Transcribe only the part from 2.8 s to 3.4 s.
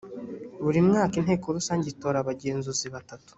batatu.